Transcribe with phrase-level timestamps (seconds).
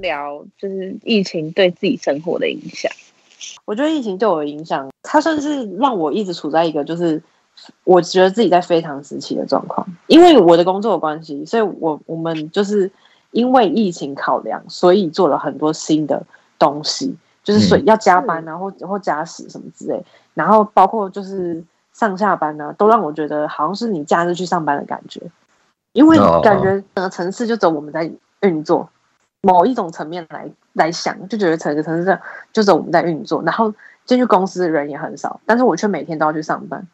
[0.00, 2.90] 聊，就是疫情对自己生活的影响。
[3.64, 7.22] 我觉得疫情对我的影响，它算是让我一直处在一个就是
[7.84, 9.86] 我觉得自己在非常时期的状况。
[10.08, 12.90] 因为我的工作有关系，所以我我们就是
[13.30, 16.22] 因为疫情考量，所以做了很多新的
[16.58, 20.02] 东西，就是所以要加班啊，或或加时什么之类。
[20.34, 21.62] 然后包括就是
[21.92, 25.20] 上下班呢，都让我觉得好像是你假日去上班的感觉，
[25.92, 28.88] 因为感觉整个城市就只有我们在运作。
[29.42, 32.18] 某一种层面来来想，就觉得整个城市
[32.52, 33.72] 就是我们在运作，然后
[34.04, 36.86] 进去公司的人也很少，但是我却每天都要去上班。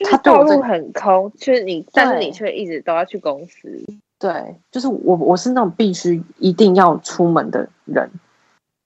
[0.00, 3.68] 他道路很空，就是你，但是你却一直都要去公司。
[4.18, 8.08] 对，就是我，我是那种必须一定要出门的人。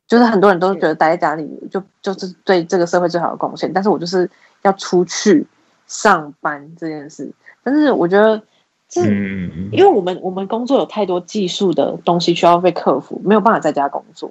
[0.09, 4.29] 就是很多人都觉得待在家里就就是对这个社会最好的贡献，但是我就是
[4.63, 5.47] 要出去
[5.87, 7.31] 上班这件事。
[7.63, 8.43] 但是我觉得。
[9.01, 14.31] 嗯，因为我们我们工作有太多技术的东西需要被克服，没有办法在家工作。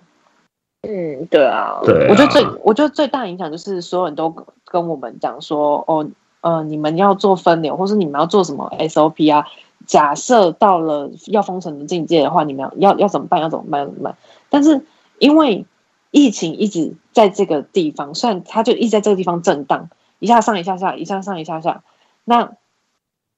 [0.87, 6.07] 嗯，对啊，对，我觉得最我觉得最大影响就是所有人都跟我们讲说，哦，
[6.41, 9.47] 呃，你们要做分流，或是你们要做什么 SOP 啊？
[9.87, 13.41] 假设到了要封城的境界的话，你们要要要怎么办？
[13.41, 13.85] 要怎么办？
[13.85, 14.15] 怎么办？
[14.49, 14.85] 但是
[15.17, 15.65] 因为
[16.11, 21.81] 疫情一直在这个地方，虽然它就一直在这个地方震荡，一下上一下下，一下上一下下，
[22.25, 22.51] 那。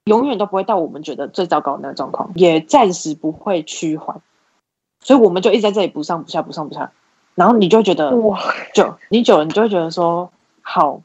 [0.05, 4.21] 永远都不会到我们觉得最糟糕的那个状况，也暂时不会趋缓，
[4.99, 6.91] 所以我们就一直在这里不上不下不上不下，
[7.35, 8.39] 然后你就觉得哇，
[8.73, 10.29] 久你久了，你就会觉得说
[10.61, 11.01] 好，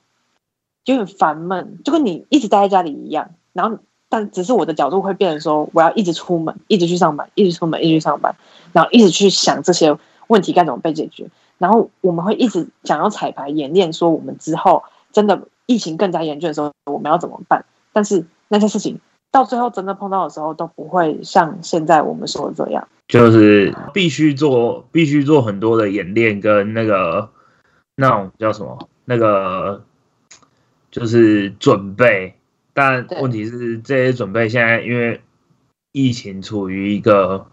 [0.84, 3.30] 就很烦闷，就跟你一直待在家里一样。
[3.52, 8.34] 然后，但只是我的角度会变成说，我要一直出门，一直去上班，一直出门，一直去上班，
[8.72, 9.96] 然后一直去想这些
[10.26, 11.28] 问题该怎么被解决。
[11.58, 17.64] 然后我们会一直想要彩排演练，说我们之后真的疫情更加严峻的时候，我们要怎么办？
[17.92, 18.26] 但是。
[18.48, 18.98] 那些事情
[19.30, 27.30] 到最后真的碰到的时候，都不会像现在我们说的这样，就是必须做，必须做很多的演练跟那个
[27.94, 29.84] 那种叫什么，那个
[30.90, 32.34] 就是准备。
[32.72, 35.20] 但问题是，这些准备现在因为
[35.90, 37.46] 疫情处于一个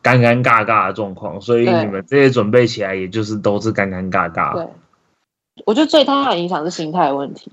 [0.00, 4.54] 尴尴尬尬的状况，所以你们这些准备起来，也就是都是尴尴尬尬。
[4.54, 4.68] 对，
[5.66, 7.50] 我觉得最大的影响是心态问题。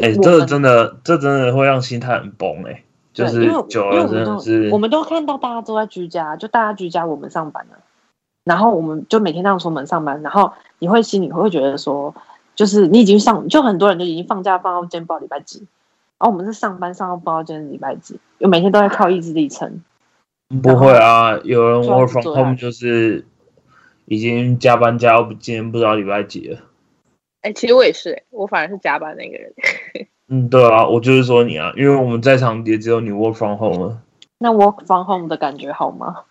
[0.00, 7.78] 哎，这真的，这真的会让心态很崩哎，就是久了真的是，我们都看到大家都在居家，就大家居家，我们上班了，
[8.44, 12.14] 然后我们就每天这样出门上班，然后你会心里会觉得说，
[12.54, 15.58] 就是你已经上，就很多人都已经放假放到今天不知道礼拜几，
[16.18, 19.82] 然后我们是上班上到不知道今天礼拜几，又每天都在靠意志力撑。
[20.62, 23.24] 不会啊，有人 work from home 就是
[24.06, 26.58] 已经加班加到今天不知道礼拜几了。
[27.42, 29.54] 哎，其实我也是，我反而是加班那个人。
[30.28, 34.02] 嗯，对啊，我就是说你啊，因为我们在场也只有你 work from home 了。
[34.38, 36.24] 那 work from home 的感觉好吗？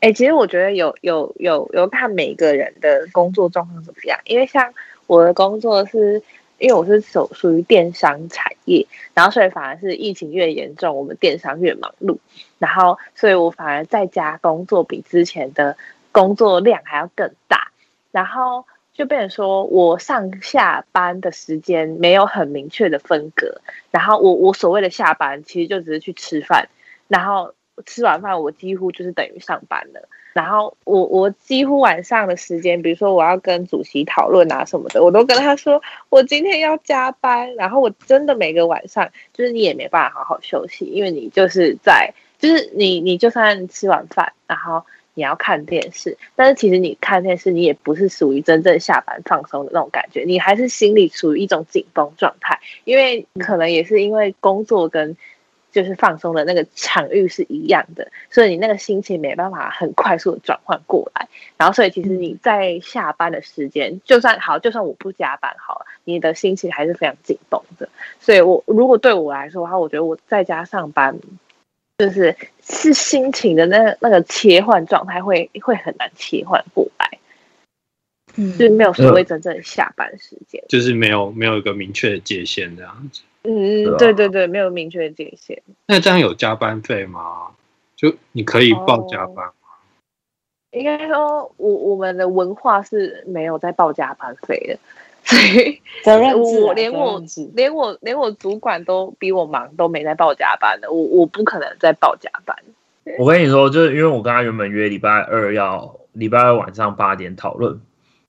[0.00, 4.72] 哎，其实我觉得有有有有看每个人的工作状况怎么样，因为像
[5.08, 6.22] 我的工作是，
[6.58, 12.18] 因为我是属属于电商产业，然后所以反而是疫情越严重，我们电商越忙碌，
[12.58, 15.76] 然后所以我反而在家工作比之前的
[16.12, 17.72] 工作量还要更大，
[18.12, 18.64] 然后。
[18.96, 26.70] 就变成说，我上下班的时间没有很明确的分隔，然后我我所谓的下班，其实就只是去吃饭，
[27.06, 27.52] 然后
[27.84, 44.86] 吃完饭我几乎就是等于上班了，然后我我几乎晚上的时间，比如说我要跟主席讨论啊什么的，我都跟他说我今天要加班，然后我真的每个晚上就是你也没办法好好休息，因为你就是在就是你你就算吃完饭，然后。
[45.16, 55.16] 你要看电视，但是其实你看电视，你也不是属于真正下班放松的那种感觉，你还是心里处于一种紧绷状态，因为可能也是因为工作跟
[55.72, 67.88] 就是放松的那个场域是一样的，所以你那个心情没办法很快速的转换过来，然后所以其实你在下班的时间，就算好，就算我不加班好了，你的心情还是非常紧绷的，
[68.20, 71.18] 所以我如果对我来说的话，我觉得我在家上班。
[71.98, 77.18] 就是是心情的那那个切换状态会会很难切换过来，
[78.36, 83.22] 嗯，就是没有所谓真正的下班时间，就是没有没有一个明确的界限这样子。
[83.44, 85.62] 嗯，对对对，没有明确的界限。
[85.86, 87.48] 那这样有加班费吗？
[87.96, 89.52] 就你可以报加班吗？
[90.72, 94.78] 应该说，我我们的文化是没有在报加班费的。
[96.04, 96.30] 所以，
[96.62, 97.20] 我连我
[97.54, 100.90] 连我连我主管都比我忙，都没在报加班的。
[100.90, 102.56] 我我不可能在报加班。
[103.18, 107.80] 我跟你说，就是因为我跟他原本约礼拜二要礼拜二晚上八点讨论，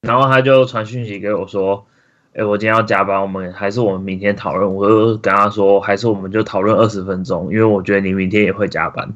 [0.01, 1.85] 然后他就传讯息给我说
[2.33, 9.07] ：“哎，我今天要加班，我们还是我们明天讨论。”我就跟他说：“还是我们就讨论二十分钟，因为我觉得你明天也会加班。”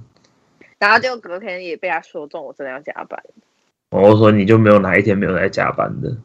[0.77, 3.19] 然后就隔天也被他说中，我真的要加班。
[3.91, 6.15] 我说你就没有哪一天没有在加班的？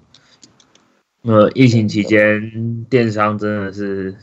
[1.26, 4.16] 呃，疫情期间电商真的是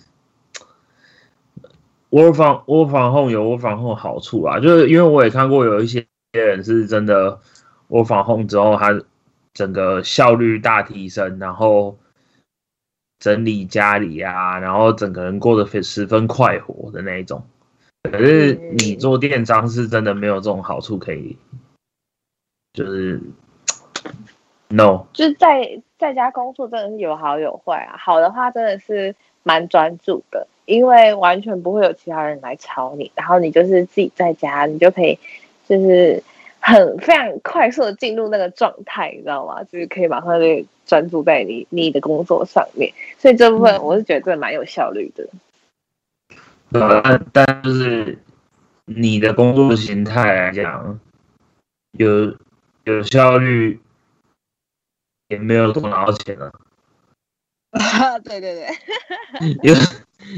[2.09, 7.37] ，work from work from home 有 work from home 好处啊，就是因为我也看过有一些人是真的
[7.89, 9.01] work from home 之后，他
[9.53, 11.97] 整个效率大提升，然后
[13.19, 17.45] 整理家里啊，然后整个人过得非十分快活的那一种。
[18.03, 21.37] 可是你做电商是真的没有这种好处可以，
[22.71, 23.21] 就是
[24.73, 27.95] no，就是在在家工作真的是有好有坏啊。
[27.97, 35.19] 好的话真的是蛮专注的，因为完全不会有其他人来吵你，然后你就是自己在家，你就可以
[35.67, 36.23] 就是
[36.59, 39.63] 很非常快速的进入那个状态，你知道吗？
[39.63, 45.27] 就是可以马上就专注在你你的工作上面，所以这部分我是觉得真的蛮有效率的。
[46.71, 48.17] 但但就是
[48.85, 50.99] 你的工作形态来讲，
[51.91, 52.35] 有
[52.85, 53.79] 有效率，
[55.33, 56.51] 也没有多拿到钱啊。
[58.23, 58.67] 对对对，
[59.63, 59.73] 有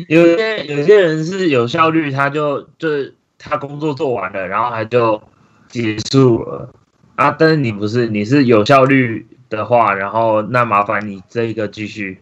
[0.08, 5.22] 有些有些人是有效率，他就就是他工作做完了，然后他就
[5.68, 6.74] 结束了
[7.16, 7.36] 啊。
[7.38, 12.20] 但是你不是，你是有效率的话，然后那麻烦你这个继续。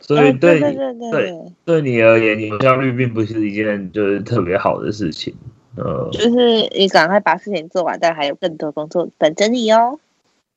[0.00, 5.34] 所以对对对对对你而言，有效率并不是一件就是特别好的事情。
[5.76, 10.00] 呃，就是你赶快把事情做完，但还有更多工作等着你哦。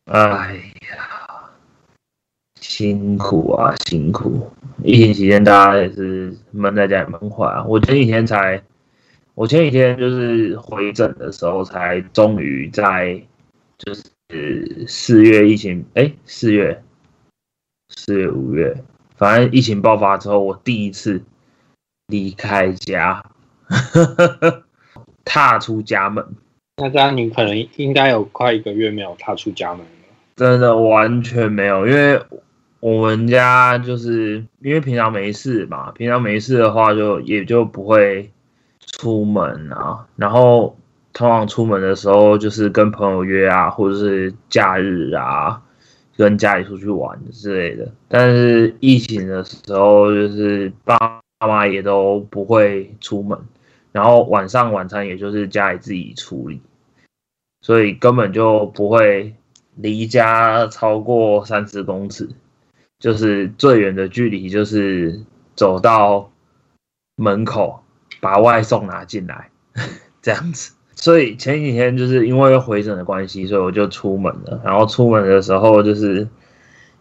[0.05, 0.55] 哎
[0.91, 1.49] 呀，
[2.59, 4.51] 辛苦啊，辛苦！
[4.83, 7.63] 疫情期间大家也是闷在家里闷坏啊。
[7.63, 8.61] 我前几天才，
[9.33, 13.23] 我前几天就是回诊的时候，才终于在
[13.77, 16.83] 就是四月疫情，哎，四月，
[17.87, 18.83] 四月五月。
[19.15, 21.23] 反正疫情爆发之后，我第一次
[22.07, 23.23] 离开家，
[25.23, 26.35] 踏出家门。
[26.77, 29.85] 那这样你可能应该有快一个月没有踏出家门了。
[30.35, 32.21] 真的完全没有，因为
[32.79, 38.29] 我们家就是因为平常没事嘛，平常没事的话就也就不会
[38.79, 40.07] 出门啊。
[40.15, 40.77] 然后
[41.13, 45.61] 通常出门的时候就是跟朋友约啊，或者是假日啊。
[46.15, 50.95] 跟家里出去玩之类的，但是疫情的时候，就是爸
[51.39, 53.35] 妈也都不会出门，
[53.93, 56.59] 然后晚上晚餐也就是家里自己处理，
[57.61, 59.33] 所以根本就不会
[59.75, 62.29] 离家超过三十公尺，
[62.99, 65.21] 就是最远的距离就是
[65.55, 66.31] 走到
[67.15, 67.81] 门口
[68.19, 69.49] 把外送拿进来
[70.21, 70.73] 这样子。
[70.95, 74.61] 所以前几天就是因为回诊的关系，所以我就出门了。
[74.63, 76.27] 然后出门的时候就是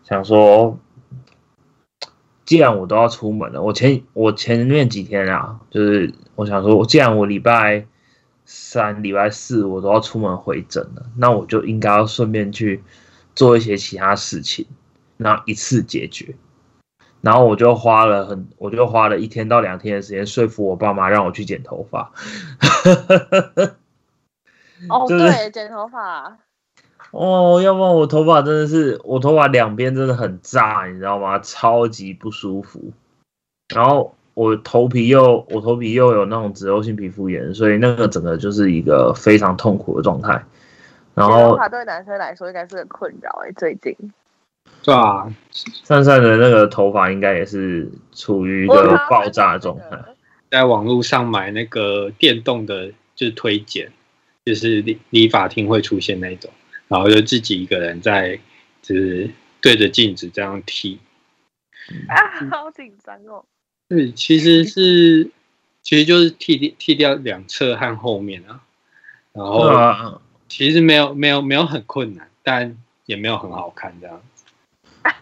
[0.02, 0.78] 想说，
[2.44, 7.86] 既然我都要出门了，我前我前面几天啊，就是我想说，既然我礼拜
[8.44, 12.82] 三、礼拜四我都要出门回诊了，那我就应该要顺便去
[13.34, 14.66] 做一些其他事情，
[15.16, 16.34] 然后一次解决。
[17.20, 22.12] 然后我就花了很，我就花了一天到两天的时间说服我爸妈让我去剪头发。
[24.90, 26.36] 哦，对，剪头发。
[27.12, 31.38] 哦，要不然我头发真的是，我头发两边真的很炸，你知道吗？
[31.38, 32.80] 超级不舒服。
[33.74, 40.42] 然后我头皮又，我头皮又有那种脂漏性皮肤炎，所以那个整个就是一个非常痛苦的状态。
[41.14, 43.94] 然后，头发对男生来说应该是个困扰哎，最近。
[44.82, 45.30] 对啊，
[45.84, 50.02] 善善的那个头发应该也是处于一个爆炸状态。
[50.50, 53.92] 在网络上买那个电动的，就是推剪。
[54.44, 56.50] 就是理理发厅会出现那种，
[56.88, 58.38] 然后就自己一个人在，
[58.82, 60.98] 就是对着镜子这样剃，
[62.08, 62.16] 啊，
[62.50, 63.44] 好紧张哦。
[63.88, 65.30] 对，其实是，
[65.82, 68.60] 其实就是剃剃掉两侧和后面啊，
[69.32, 74.44] 然后其实没有没有没有很困难，但也没有很好看这样子。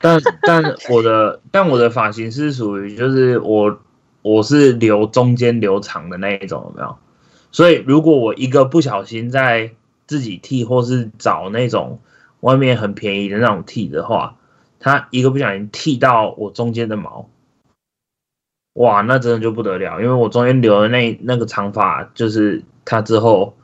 [0.00, 3.80] 但但我的但我的发型是属于就是我
[4.22, 6.98] 我是留中间留长的那一种，有没有？
[7.52, 9.72] 所以，如果我一个不小心在
[10.10, 12.00] 自己剃，或是找那种
[12.40, 14.38] 外面很便宜的那种剃的话，
[14.80, 17.28] 他一个不小心剃到我中间的毛，
[18.72, 23.54] 哇，那真的就不得了，因为我中间留的那那个长发，就是它之后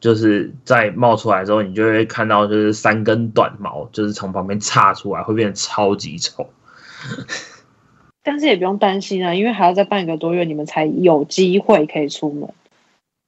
[0.00, 6.50] 就是再冒出来之后，你就会看到就是三根短毛，就是从旁边插出来，会变得超级丑。
[8.22, 12.50] 但是也不用担心啊，因为还要再半个多月，你们才有机会可以出门。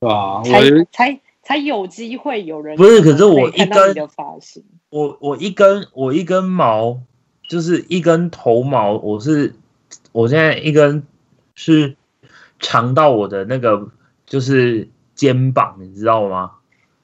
[0.01, 0.61] 对啊，才
[0.93, 7.01] 才才有机会有人不是，可是我一根的发型，我我一根我一根毛
[7.49, 9.55] 就是一根头毛，我是
[10.13, 11.03] 我现在一根
[11.55, 11.97] 是
[12.61, 13.89] 长到我的那个
[14.25, 16.53] 就是肩膀，你知道吗？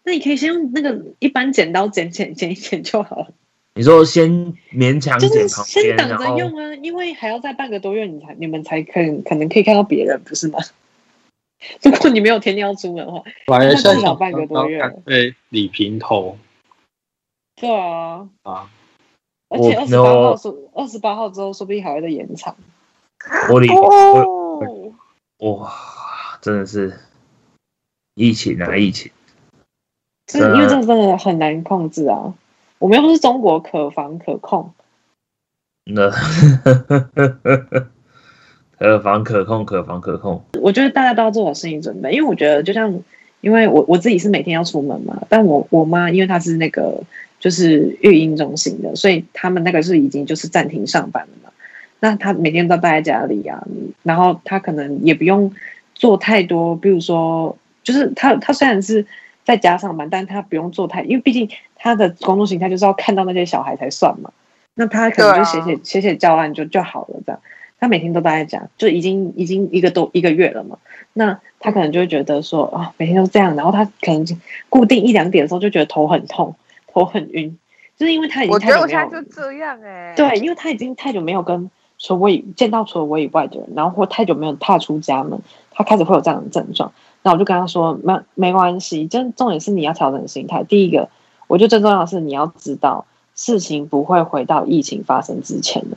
[0.05, 3.27] 那你可以先用那个一般剪刀剪剪剪一剪就好了。
[3.75, 10.59] 你说先勉强剪旁边，先挡然后着用啊，因为还要再半个多月，你才你们才可能可能可以看到别人，不是吗？
[11.83, 16.39] 如果你没有天天要出门的话，我还那在想至少半个多月要干脆理平头
[17.57, 18.71] 对啊，啊，
[19.49, 22.55] 而且我二十八号说二十八号之后，说不定还会再延长。
[23.51, 24.95] 我理哦，
[25.39, 25.73] 哇，
[26.41, 26.97] 真的是
[28.15, 29.11] 疫情啊，疫情。
[30.27, 32.33] 这因为这个真的很难控制啊。
[32.79, 34.73] 我们又不是中国，可防可控。
[35.85, 36.09] 那
[38.79, 40.45] 可防可控，可防可控。
[40.63, 43.01] 我觉得大家都要做好心理准备，因为我觉得就像，
[43.41, 47.03] 因为我我自己是每天要出门嘛，但我我妈因为她是那个
[47.41, 51.51] 就是育婴中心的，所以他们那个是已经就是暂停上班了嘛。
[52.01, 53.67] 那她每天都待在家里啊，
[54.03, 55.53] 然后她可能也不用
[55.95, 59.05] 做太多，比如说，就是她她虽然是
[59.45, 64.31] 在家上班，但她不用做太，因为毕竟她的工作形态就是要看到那些小孩才算嘛。
[64.75, 67.41] 那她可能就写写写写教案就就好了这样。
[67.79, 70.79] 他每天都待在家，就已经已经一个多一个月了嘛。
[71.13, 74.37] 那他可能就会觉得说啊、每天都这样，然后他可能就
[74.69, 76.55] 固定一两点的时候就觉得头很痛，
[76.93, 77.59] 头很晕，
[77.97, 85.41] 就是因为他已经我觉得我太久没有现在就这样哎、对，因为他已经太久没有跟除我以见到除了我以外的人，然后或太久没有踏出家门，
[85.73, 86.93] 他开始会有这样的症状。
[87.25, 90.63] 那我就跟他说，没没关系，真重点是你要调整心态。
[90.63, 91.09] 第一个，
[91.49, 95.97] 我觉得最重要的是你要知道，事情不会回到疫情发生之前的，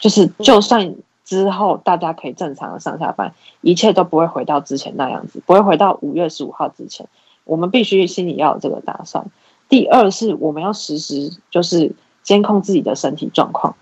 [0.00, 7.06] 就是就算之后大家可以正常的上下班，一切都不会回到之前那样子，不会回到五月十五号之前。
[7.44, 9.24] 我们必须心里要有这个打算。
[9.68, 11.92] 第二是我们要实时就是
[12.22, 13.76] 监控自己的身体状况。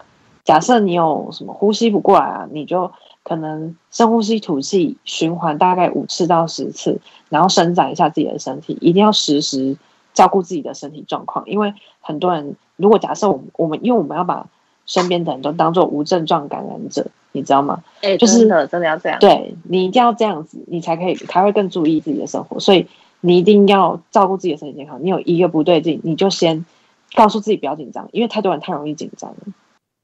[0.45, 2.91] 假设你有什么呼吸不过来啊，你就
[3.23, 9.77] 可能深呼吸吐气循环大概五次到十次，然后伸展一下自己的身体，一定要实时
[10.15, 11.45] 照顾自己的身体状况。
[11.47, 14.47] 因为很多人如果假设我们我们因为我们要把
[14.89, 17.85] 身边的人都当做无症状感染者，你知道吗？
[18.03, 19.19] 哎、就是真的真的要这样。
[19.21, 22.59] 对你一定要这样子，你才可以才会更注意自己的生活。
[22.59, 22.89] 所以
[23.21, 24.99] 你一定要照顾自己的身体健康。
[25.01, 26.65] 你有一个不对劲，你就先
[27.15, 29.53] 告诉自己不要紧张，因为太多人太容易紧张了。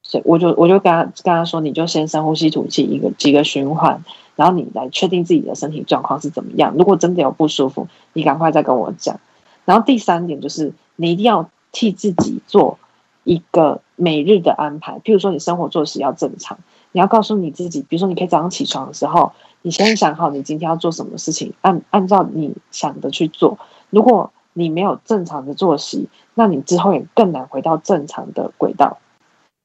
[0.02, 4.04] 所以我就我就跟他跟他说，你就先深呼吸吐气一个几个循环，
[4.36, 6.74] 然后你来确定自己的身体状况是怎么样。
[6.76, 9.18] 如果真的有不舒服，你赶快再跟我讲。
[9.64, 12.78] 然后第三点就是，你一定要替自己做
[13.24, 16.58] 一个每日的安排，譬如说你生活作息要正常，
[16.92, 19.32] 你要告诉你自己，比如说你可以早上起床的时候，
[19.62, 23.58] 你先想好你今天要做什么事情，按按照你想的去做。
[23.90, 28.98] 如果你没有正常的作息，那你之后也更难回到正常的轨道。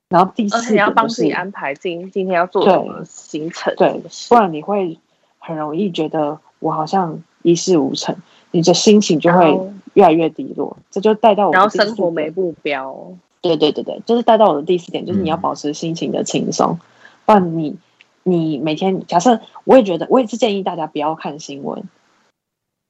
[0.10, 4.98] 然后第而四且你要帮自己安排今今天要做什么行程，对不然你会
[5.38, 8.16] 很容易觉得我好像一事无成，
[8.50, 9.56] 你的心情就会
[9.94, 10.76] 越来越低落。
[10.90, 12.96] 这就带到我然后生活没目标。
[13.42, 15.42] 对对对对，就是带到我的第四点，就是你要嗯。
[15.42, 16.78] 保持心情的轻松，
[17.26, 17.78] 不然你
[18.24, 21.84] 你每天假设，我也觉得我也是建议大家不要看新闻，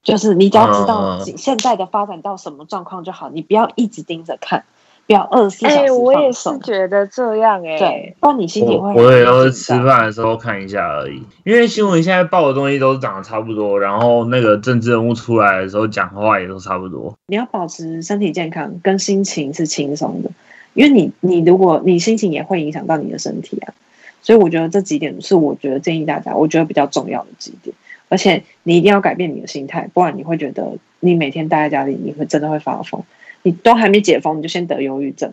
[0.01, 4.78] 就是你只要知道现在的发展到什么状况就好，你不要一直盯着看，不
[5.09, 17.17] 要二十四小哎、时我也是，觉得这样哎、对，不然你心情会我我也很都是吃饭的时候看一下而已，因为新闻现在报的东西都是长得差不多，然后那个政治人物出来的时候讲话也都差不多。
[17.25, 20.29] 你要保持身体健康跟心情是轻松的，
[20.75, 23.73] 因为你你如果你心情也会影响到你的身体啊，
[24.21, 27.75] 所以我觉得这几点是我觉得建议大家，我觉得比较重要的几点，
[28.09, 33.03] 而且你一定要改变你的心态，不然你会觉得你每天待在家里，你会真的会发疯，
[33.43, 35.31] 你都还没解封你就先得忧郁症，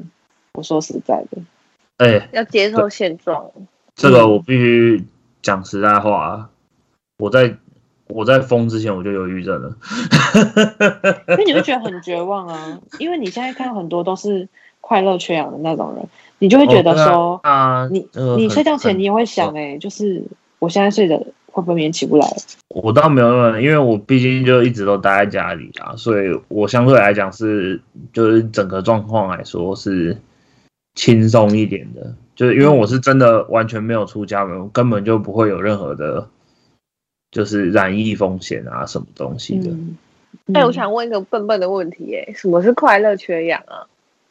[0.55, 1.39] 我说实在的，
[1.99, 3.51] 哎、要接受现状。
[3.95, 5.05] 这个我必须
[5.43, 6.51] 讲实在话啊，
[7.19, 7.57] 我在
[8.09, 9.77] 我在疯之前我就有抑郁症了。
[11.29, 14.49] 因为你会觉得很绝望啊，因为你现在看到很多都是
[14.81, 16.07] 快乐缺氧的那种人，
[16.39, 17.41] 你就会觉得说。
[17.43, 20.23] 啊，你你睡觉前你也会想哎、就是
[20.59, 21.21] 我现在睡着
[21.57, 22.27] 会不会也起不来？
[22.69, 27.81] 我倒没有那么，因为我毕竟就一直都待在家里啊，所以我相对来讲是
[28.13, 30.15] 就是整个状况来说是
[30.95, 36.29] 轻松一点的，就是因为我是真的完全没有出家门，根本就不会有任何的，
[37.31, 39.71] 就是染疫风险啊什么东西的。
[39.71, 39.97] 嗯，
[40.53, 43.89] 哎、我嗯想问一个笨笨的问题、哎，什么是快乐缺氧啊？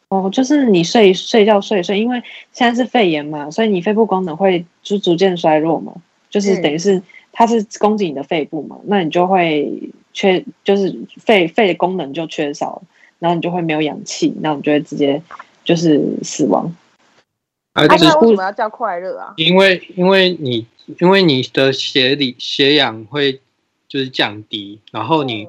[0.10, 5.94] 哦，就是你睡睡觉睡一睡，因为现在是肺炎嘛，所以你肺部功能会就逐渐衰弱嘛，
[6.29, 7.01] 就是嗯等于是
[7.37, 9.69] 它是攻击你的肺部嘛，那你就会
[10.13, 12.81] 缺，就是肺肺的功能就缺少，
[13.19, 15.21] 然后你就会没有氧气，然后你就会直接
[15.65, 16.73] 就是死亡。
[17.73, 19.33] 啊，就，是那为什么要叫快乐啊？
[19.35, 20.65] 因为因为你
[21.01, 23.41] 因为你的血里血氧会
[23.89, 25.45] 就是降低，然后你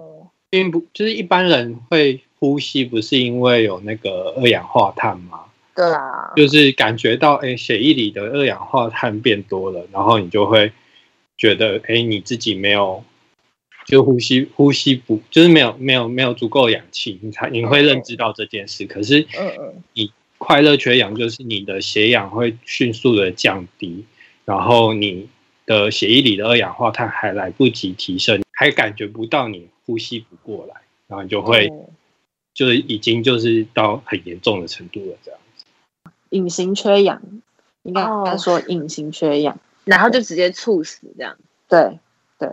[0.51, 5.43] 并不就是一般人会呼吸，不是因为有那个二氧化碳吗？
[5.77, 10.73] 对啊，就是感觉到哎，血液里的二氧化碳变多了，然后你就会
[11.37, 13.05] 觉得哎，你自己没有
[13.87, 18.85] 就呼吸呼吸不就是没有没有没有足够氧气，你才你会认知到这件事。
[18.87, 24.05] 可是，嗯嗯，你快乐缺氧就是你的血氧会迅速的降低，
[24.45, 25.29] 然后你
[25.67, 30.75] 的血液里的二氧化碳还来不及提升，还感觉不到你呼吸不过来，
[31.07, 31.71] 然后你就会
[32.55, 35.65] 就是已经就是到很严重的程度了，这样子。
[36.31, 37.23] 隐形缺氧，
[37.83, 41.35] 应该说隐形缺氧，然后就直接猝死这样。
[41.69, 41.99] 对
[42.39, 42.51] 对，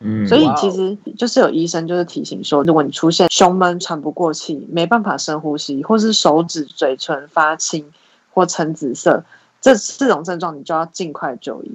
[0.00, 7.92] 嗯，所以其实就是有医生就是提醒说，如果你出现胸闷、喘不过气、没办法深呼吸，或是手指、嘴唇发青
[8.32, 9.24] 或呈紫色，
[9.60, 11.70] 这四种症状，你就要尽快就医。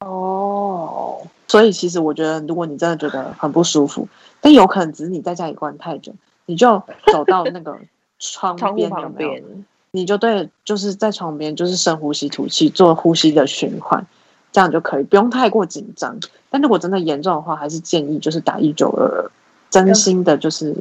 [0.00, 4.08] 哦，所以其实我觉得，如果你真的觉得很不舒服，
[4.40, 6.12] 但有可能只是你在家里关太久，
[6.44, 7.78] 你就走到那个
[8.18, 9.42] 窗边旁边。
[9.96, 14.06] 你就对，就是在床边，就是深呼吸、吐气，做呼吸的循环，
[14.52, 16.18] 这样就可以，不用太过紧张。
[16.50, 19.30] 但如果真的严重的话，还是建议就是打一九二二。
[19.70, 20.76] 真心的，就是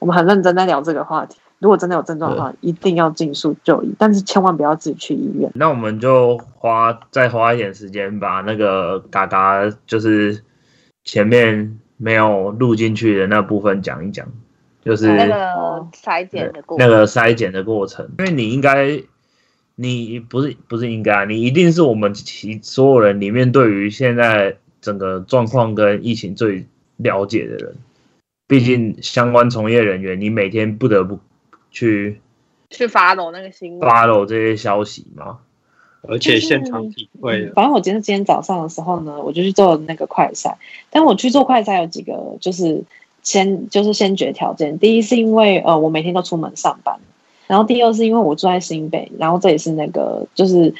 [0.00, 1.36] 我们很认真在聊这个话题。
[1.60, 5.48] 如果真的有症状的话，一定要尽速就医，但是千万不要自己去医院。
[5.54, 10.42] 那我们就花再花一点时间，把那个嘎嘎就是
[11.04, 14.26] 前面没有录进去的那部分讲一讲。
[14.86, 19.02] 就是那个筛检的过那个筛检的过程，因为你应该，
[19.74, 26.66] 你不是不是应该，你一定是我们其所有人里面对于现在整个状况跟疫情最
[26.98, 27.74] 了解的人。
[28.46, 31.18] 毕竟相关从业人员，你每天不得不
[31.72, 32.20] 去
[32.70, 35.38] 去 follow 那个新闻，follow 这些消息嘛。
[36.02, 40.54] 而且现场体会，反正我今天今天早上的时候呢，我就去做那个快筛。
[40.90, 42.84] 但我去做快筛有几个就是。
[43.26, 46.96] 先就是先决条件，第一是因为呃我每天都出门上班，
[47.48, 50.72] 然后第二是因为我住在新北，然后这也是那个就是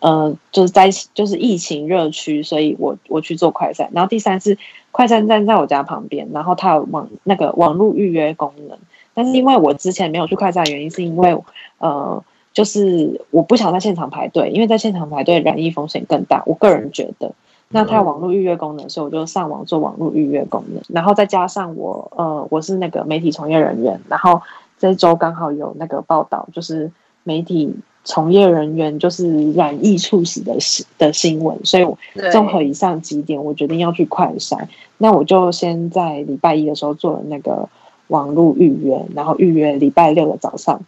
[0.00, 4.58] 呃就是在就是疫情热区，所以我我去做快餐，然后第三是
[4.90, 8.76] 快餐站在我家旁边，然后它有网那个网络预约功能，
[9.14, 11.38] 但是因为我之前没有去快餐，原因是因为
[11.78, 17.32] 呃就是我不想在现场排队，因为在现场排队染疫风险更大，我个人觉得。
[17.68, 24.40] 那它有网络预约功能，所以我就上网做网络预约功能，然后再加上我呃我是那个媒体从业人员，然后
[24.78, 26.90] 这周刚好有那个报道，就是
[27.24, 27.74] 媒体
[28.04, 31.98] 从业人员就是染疫猝死的新的新闻，所以我
[32.30, 34.68] 综合以上几点，我决定要去快筛。
[34.98, 37.68] 那我就先在礼拜一的时候做了那个
[38.08, 40.80] 网络预约，然后预约礼拜六的早上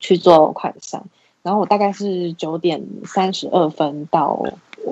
[0.00, 1.00] 去做快筛，
[1.44, 4.44] 然后我大概是九点三十二分到。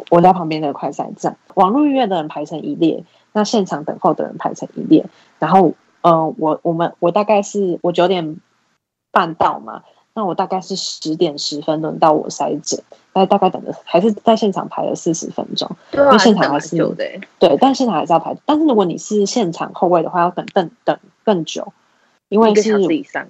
[0.09, 5.05] 我家旁边的快筛站，网络预约的人排成一列，那现场等候的人排成一列。
[5.39, 8.41] 然后，呃，我我们我大概是我九点
[9.11, 9.83] 半到嘛，
[10.15, 16.75] 那我大概是十点十分轮到我筛检，那大概等了还是在现场排了四十分钟，因为现场还是
[17.39, 18.35] 对，但现场还是要排。
[18.47, 21.71] 但是如果你是现场后位的话，要等等等更久，
[22.31, 23.29] 因为是以上。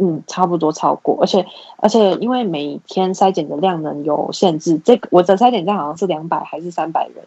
[0.00, 1.44] 嗯，差不多超过，而且
[1.78, 7.24] 而且因为每天筛检的量能有限制，这个我的筛检站好像是两百还是三百人，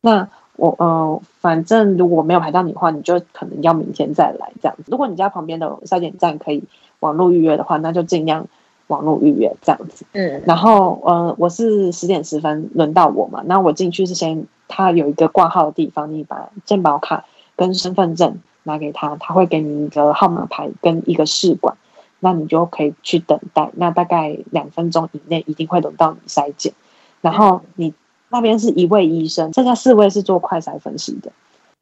[0.00, 4.84] 那我呃，反正如果没有排到你的话，你就可能要明天再来这样子。
[4.86, 6.62] 如果你家旁边的筛检站可以
[7.00, 8.46] 网络预约的话，那就尽量
[8.86, 10.04] 网络预约这样子。
[10.12, 17.24] 嗯，然后呃，我是十点十分轮到我嘛，那我进去是先他有一个挂号的地方，你把健保卡
[17.56, 21.76] 跟身份证拿给他，他会给你一个号码牌跟一个试管。
[22.24, 26.72] 那你就可以去等待，那大概两分钟以内一定会轮到你筛检，
[27.20, 27.92] 然后你
[28.28, 31.32] 那边是一位医生，剩下四位是做快筛分析的，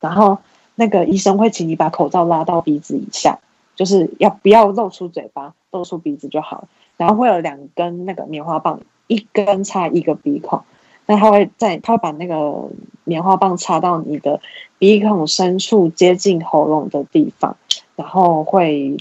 [0.00, 0.38] 然后
[0.76, 3.38] 那个医生会请你把口罩拉到鼻子以下，
[3.76, 10.62] 就是要不要露出嘴巴，露出鼻子就好，然后会有两根那个棉花棒，一根插一个鼻孔，
[11.04, 12.70] 那他会在他会把那个
[13.04, 14.40] 棉花棒插到你的
[14.78, 17.58] 鼻孔深处接近喉咙的地方，
[17.94, 18.96] 然后会。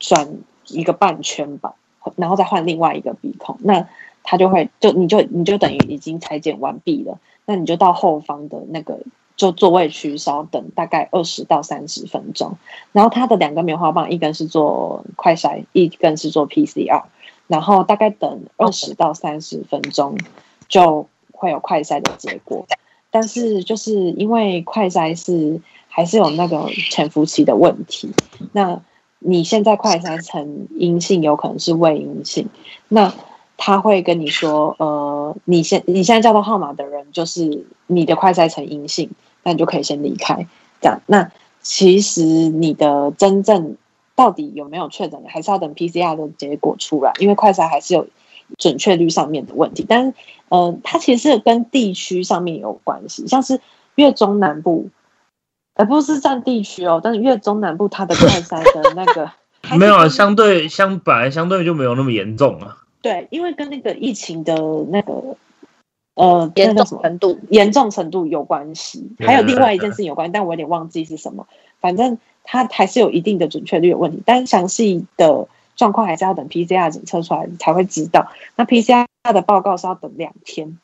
[0.00, 1.74] 转一个半圈吧，
[2.16, 3.86] 然后再换另外一个鼻孔，那
[4.24, 9.00] 他就会就你就你就等于已经裁剪完毕了，那你就到后方的那个
[9.36, 12.56] 就座位区稍等大概二十到三十分钟，
[12.92, 17.02] 然后他的两根棉花棒，一根是做快筛，一根是做 PCR，
[17.46, 20.16] 然后大概等二十到三十分钟
[20.68, 22.66] 就会有快筛的结果，
[23.10, 28.10] 但是就是因为快筛是还是有那个潜伏期的问题，
[28.52, 28.80] 那。
[29.20, 32.48] 你现在快筛呈阴性，有可能是未阴性，
[32.88, 33.14] 那
[33.56, 39.10] 他会跟你说，呃，你现你现在叫到号码的人，就是你的快筛呈阴性，
[39.44, 40.46] 那你就可以先离开。
[40.80, 41.30] 这样，那
[41.60, 43.76] 其实你的真正
[44.16, 48.06] 到底有没有确诊，还是要等 PCR 的结果出来，因为快筛还是有
[48.56, 49.84] 准确率上面的问题。
[49.86, 50.14] 但是，
[50.48, 53.60] 嗯，它其实跟地区上面有关系，像是
[53.96, 54.88] 越中南部，
[55.74, 59.30] 而不是占地区哦，但是越中南部它的快筛的那个
[59.78, 62.78] 没有啊，相对相本来相对就没有那么严重啊。
[63.02, 64.54] 对，因为跟那个疫情的
[64.90, 65.36] 那个。
[66.14, 71.46] 呃，严重程度严重程度有关系，还有另外一件事情有关，但我有点忘记是什么。
[71.80, 78.28] 反正它还是有一定的准确率有问题，但详细的状况还是要等 PCR 检测出来才会知道。
[78.56, 80.78] 那 PCR 的报告是要等两天。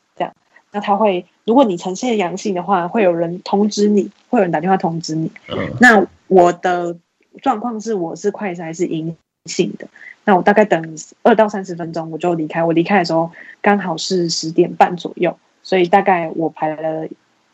[0.71, 5.31] 那他会，如果你呈现阳性的话，会有人通知你，会有人打电话通知你。
[5.79, 6.97] 那我的
[7.41, 9.87] 状况是，我是快筛是阴性的。
[10.25, 12.63] 那我大概等二到三十分钟，我就离开。
[12.63, 17.07] 我离开的时候刚好是十点半左右，所以大概我排了，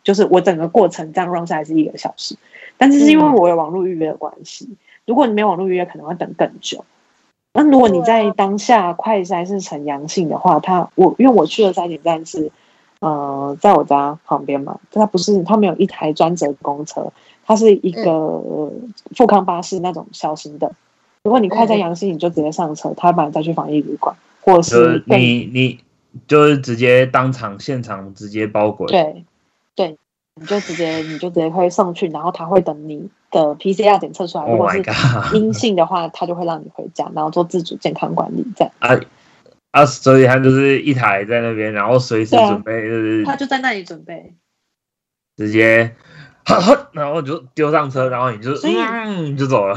[0.03, 2.35] 就是我整个过程这样 run 下来是一个小时。
[2.77, 4.67] 但是是因为我有网络预约的关系，
[5.05, 6.83] 如果你没网络预约，可能会等更久。
[7.53, 12.51] 那如果你在当下快筛是呈阳性的话，他我因为我去的三点站是
[13.03, 17.11] 呃在我家旁边嘛，它不是它没有一台专责公车，
[17.45, 18.41] 它是一个
[19.15, 20.71] 富康巴士那种小型的。
[21.23, 25.79] 如果你快在阳性，你就直接上车，他把你带去防疫旅馆，或者是你你
[26.27, 28.87] 就是直接当场现场直接包裹。
[28.87, 29.25] 对
[29.75, 29.97] 对，
[30.35, 34.83] 你就直接你就直接会送去，然后他会等你的 PCR 检测出来，如果是
[35.33, 38.73] 阴性的话，他就会让你回家，然后做自主健康管理这样。
[38.79, 38.99] 啊
[39.73, 44.35] 啊，所以他就是一台在那边，然后随时准备，就是他就在那里准备，
[45.35, 45.95] 直接，
[46.91, 49.75] 然后就丢上车，然后你就嗯就走了。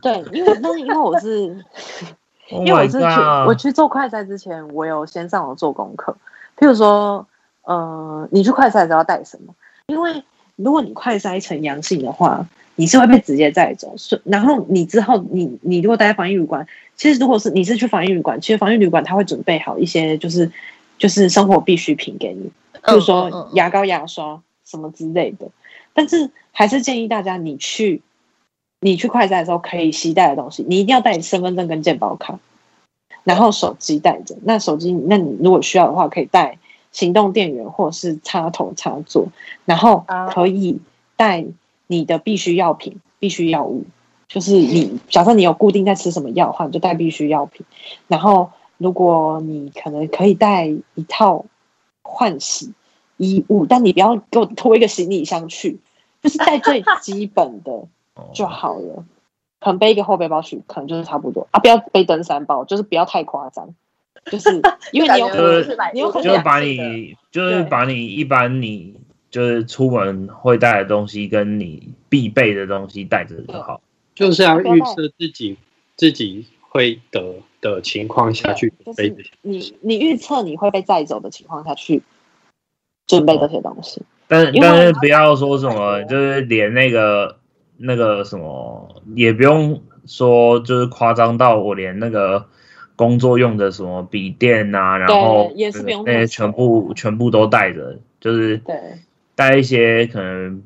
[0.00, 1.64] 对，因为那是因为我是，
[2.50, 6.16] 因为我是去我去做快赛之前，我有先上网做功课。
[6.56, 7.26] 譬如说，
[7.62, 9.52] 呃，你去快赛时要带什么？
[9.86, 10.22] 因为
[10.54, 13.94] 如果你快筛呈阳性的话，你是会被直接带走。
[14.24, 16.64] 然后你之后，你你如果待在防疫旅馆，
[17.02, 20.52] 其实如果是你是去防疫旅馆，其实防疫旅馆他会准备好一些就是
[20.98, 25.48] 就是生活必需品给你，比如说牙膏、牙刷什么之类的。
[25.94, 28.02] 但是还是建议大家你去。
[28.84, 32.40] 你去快餐的时候可以携带的东西，你一定要带身份证跟健保卡，
[33.22, 34.36] 然后手机带着。
[34.42, 36.58] 那手机，那你如果需要的话，可以带
[36.90, 39.28] 行动电源或者是插头插座，
[39.64, 40.80] 然后可以
[41.16, 41.44] 带
[41.86, 43.84] 你的必需药品、必需药物。
[44.32, 47.64] 就是你假设你有固定在吃什么药的话，你就带必需药品。
[48.08, 51.44] 然后如果你可能可以带一套
[52.02, 52.72] 换洗
[53.16, 55.78] 衣物，但你不要给我拖一个行李箱去，
[56.22, 57.86] 就是带最基本的。
[58.34, 59.06] 就好了，
[59.58, 61.60] 可能背一个后背包去，可能就是差不多啊。
[61.60, 63.74] 不要背登山包，就是不要太夸张，
[64.26, 73.80] 就是因为你有可能，你有可能就是把你就是把你一般你就是出门会带的东西跟你必备的东西带着就好，
[74.22, 75.56] 就是要预测自己
[75.96, 79.14] 自己会得的情况下去背。
[79.42, 82.02] 你你预测你会被载走的情况下去
[83.06, 87.36] 准备这些东西，但但是不要说什么，就是连那个。
[87.84, 92.46] 那个什么也不用说，就是夸张到我连那个
[92.94, 98.76] 工作用的什么笔电啊，然后也是不用那些全部全部都带着，就是对
[99.34, 100.62] 带一些可能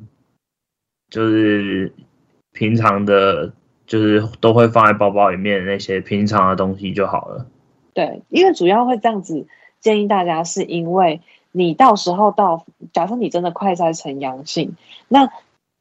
[1.08, 1.90] 就是
[2.56, 3.52] 平常的，
[3.86, 7.46] 就是都会放在包包里面那些平常的东西就好了。
[7.94, 9.46] 对，因为主要会这样子
[9.80, 11.20] 建议大家，是因为
[11.52, 14.74] 你到时候到，假设你真的快筛成阳性，
[15.08, 15.28] 那。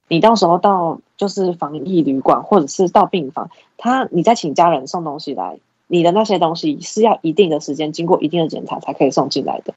[0.07, 5.57] 你到时候到就是防疫旅馆，或者是到病房，他你再请家人送东西来，
[5.88, 9.73] 你的那些东西是要一定的时间经过一定的检查才可以送进来的。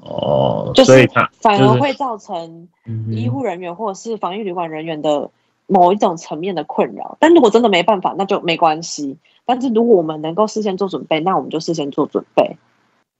[0.00, 1.08] 哦，就是
[1.40, 2.66] 反而会造成
[3.08, 5.30] 医护人员或者是防疫旅馆人员的
[5.66, 7.16] 某一种层面的困扰。
[7.20, 9.16] 但如果真的没办法，那就没关系。
[9.44, 12.56] 但是如果我们能够事先做准备，那我们就事先做准备。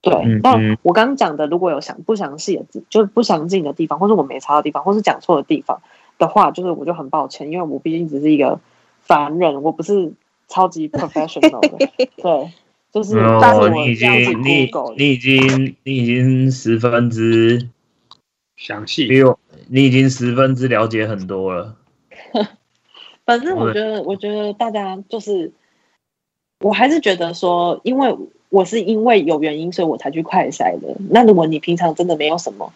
[0.01, 5.81] 对，但我刚刚讲的如果有详不详细的，就是不详尽的地方，或是我没查到地方，或是讲错的地方。
[6.17, 8.59] 的话，就是我就很抱歉，因为我毕竟只是一个
[9.01, 10.13] 凡人，我不是
[10.47, 11.77] 超级 professional 的。
[12.17, 12.51] 对，
[12.91, 14.11] 就是但是你已经
[14.43, 17.69] 你你已经你已经十分之
[18.55, 21.75] 详细，比我你已经十分之了解很多了。
[23.25, 25.51] 反正我觉得，我觉得大家就是，
[26.59, 28.15] 我还是觉得说，因为
[28.49, 30.95] 我是因为有原因，所以我才去快筛的。
[31.09, 32.71] 那如果你平常真的没有什么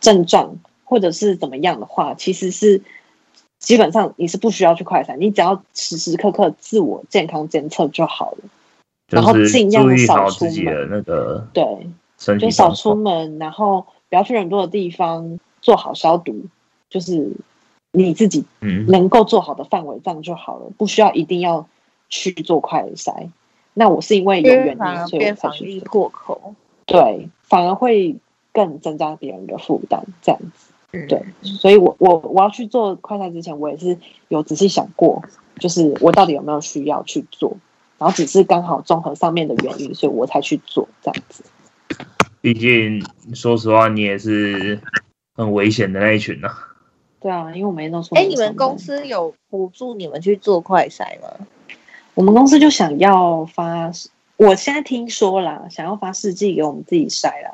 [0.00, 2.82] 症状，或者是怎么样的话，其实是
[3.58, 8.38] 基本上你是不需要去快筛，你只要时时刻刻自我健康监测就好了。
[9.08, 11.64] 然后尽量少出门，那个对，
[12.38, 16.46] 就少出门，然后不要去人多的地方，做好消毒
[16.88, 17.32] 就是
[17.94, 18.44] 你自己
[18.88, 21.66] 能够做好的范围，这样就好了，不需要一定要
[22.08, 23.30] 去做快筛。
[23.72, 26.54] 那我是因为有原因，所以才去破口。
[26.86, 28.16] 对，反而会
[28.52, 30.72] 更增加别人的负担，这样子。
[31.08, 33.96] 对，所以我我我要去做快筛之前，我也是
[34.28, 35.22] 有仔细想过，
[35.58, 37.56] 就是我到底有没有需要去做，
[37.98, 41.44] 然后只是刚好综合上面的原因，所以我才去做这样子。
[42.40, 43.02] 毕竟，
[43.34, 44.78] 说实话，你也是
[45.34, 46.48] 很危险的那一群呐。
[47.24, 48.14] 对啊，因为我没弄出。
[48.16, 51.46] 哎，你们公司有补助你们去做快筛吗？
[52.12, 53.90] 我们公司就想要发，
[54.36, 57.50] 我现在听说啦，想要发试剂给我们自己筛啦。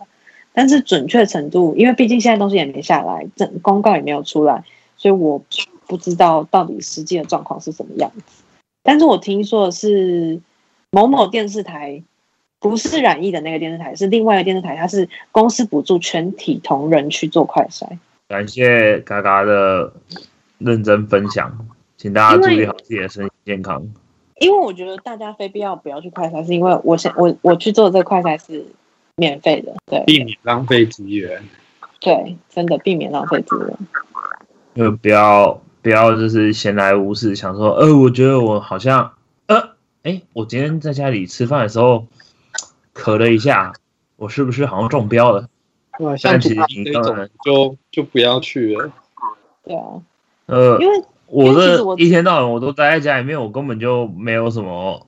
[0.52, 4.64] 但是准确程度，因为毕竟现在东西也没下来，这公告也没有出来，
[4.96, 5.40] 所以我
[5.86, 8.42] 不知道到底实际的状况是什么样子。
[8.82, 10.40] 但是我听说的是
[10.90, 12.02] 某某电视台，
[12.58, 17.86] 不是染疫的那个电视台，是另外一个电视台，它是公司补助全体同仁去做快筛。
[18.30, 19.92] 感谢嘎嘎的
[20.58, 21.66] 认真分享，
[21.96, 23.84] 请大家注意好自己的身体健康。
[24.38, 28.64] 因为我觉得大家非必要不要去快餐，是因为我想我我去做这个快餐是。
[29.16, 31.42] 免费的，对，避免浪费资源，
[32.00, 33.76] 对，真的避免浪费资源，
[34.74, 39.12] 就不要不要就是闲来无事想说，呃，我觉得我好像，
[39.46, 39.72] 呃，
[40.04, 42.06] 哎，我今天在家里吃饭的时候
[42.94, 43.74] 咳了一下，
[44.16, 45.49] 我是不是好像中标了？
[46.00, 46.60] 哇，像其实
[46.92, 48.92] 那种就就不要去了，
[49.64, 50.02] 对啊，
[50.46, 55.06] 呃，因为我这一天到晚我都待在家里面，我根本就没有什么。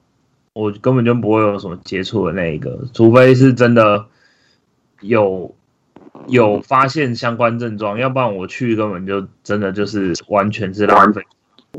[0.55, 4.05] 我根本就不会有什么接触的那一个，除非是真的
[5.01, 5.51] 有
[6.27, 11.23] 有发现相关症状，要不然我去根本就真的就是完全是浪费。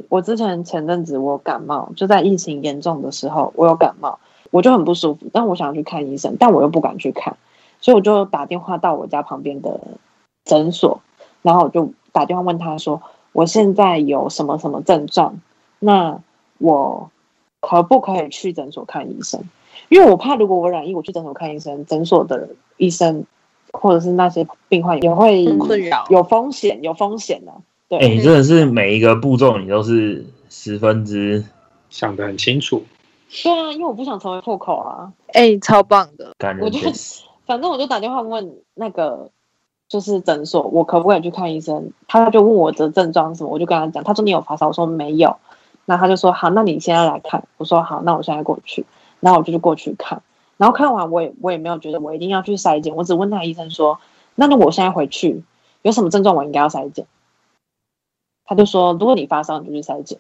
[0.10, 4.18] 我之前前阵子我感冒，就在疫情严重的时候，我有感冒，
[4.50, 7.38] 我就很不舒服，但我想去看医生，但我又不敢去看，
[7.84, 9.80] 所以我就打电话到我家旁边的
[10.46, 11.02] 诊所，
[11.44, 15.36] 然后我就打电话问他说，我现在有什么什么症状，
[15.78, 16.20] 那
[16.58, 17.12] 我。
[17.66, 19.42] 可不可以去诊所看医生？
[19.88, 23.24] 因为我怕，如果我染疫，我去诊所看医生，诊所的医生
[23.72, 27.54] 或者是那些病患也会 困扰，有风险，有风险的。
[27.88, 31.42] 对，哎，真的是每一个步骤你都是十分之
[31.90, 32.84] 想得很清楚。
[33.42, 35.14] 对啊，因为我不想成为破口啊。
[35.28, 36.80] 哎，超棒的，我就
[37.46, 39.30] 反正我就打电话问那个
[39.90, 41.92] 就是诊所，我可不可以去看医生？
[42.08, 45.38] 他就问我的症状什么，我就跟他讲，他说你有发烧，我说没有。
[45.86, 47.44] 那他就说好，那你现在来看。
[47.58, 48.86] 我说好，那我现在过去。
[49.20, 50.22] 然后我就去过去看。
[50.56, 52.96] 然后看完，我也我也没有觉得我一定要去筛检。
[52.96, 54.00] 我只问那医生说，
[54.36, 55.44] 那如果我现在回去
[55.82, 57.06] 有什么症状，我应该要筛检。
[58.46, 60.20] 他就说，如果你发烧，你就去筛检。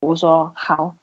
[0.00, 0.94] 我说好，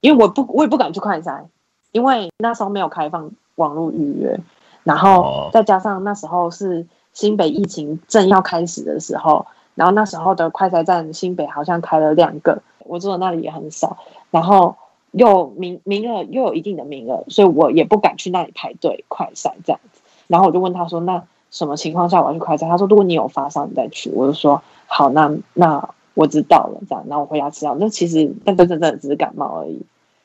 [0.00, 1.46] 因为我不我也不敢去快筛，
[1.90, 4.38] 因为那时候没有开放网络预约，
[4.82, 9.46] 然后再加上那时候是新北疫情正要开始的时候。
[9.76, 13.96] 然后那时候的快筛站新北好像开了两个，我住的那里也很少，
[14.30, 14.76] 然后
[15.10, 20.00] 又名名额又有一定的名额，所以我也不敢去那里排队快筛这样子。
[20.28, 27.76] 然后我就问他说：“那什么情况下我要去快筛？”他说：“如果你有发烧，你再去。”我就说：“好，那那我知道了。”这样，然后我回家吃药。
[27.76, 29.82] 那其实但真真的只是感冒而已，